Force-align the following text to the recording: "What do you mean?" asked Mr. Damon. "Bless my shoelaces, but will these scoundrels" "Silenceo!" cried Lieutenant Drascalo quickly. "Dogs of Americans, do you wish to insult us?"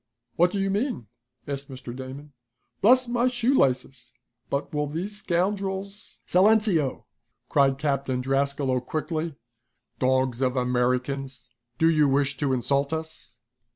"What 0.35 0.49
do 0.49 0.57
you 0.59 0.71
mean?" 0.71 1.05
asked 1.47 1.69
Mr. 1.69 1.95
Damon. 1.95 2.33
"Bless 2.81 3.07
my 3.07 3.27
shoelaces, 3.27 4.15
but 4.49 4.73
will 4.73 4.87
these 4.87 5.17
scoundrels" 5.17 6.21
"Silenceo!" 6.27 7.03
cried 7.49 7.73
Lieutenant 7.73 8.23
Drascalo 8.25 8.79
quickly. 8.83 9.35
"Dogs 9.99 10.41
of 10.41 10.57
Americans, 10.57 11.49
do 11.77 11.87
you 11.87 12.09
wish 12.09 12.35
to 12.37 12.51
insult 12.51 12.91
us?" 12.91 13.35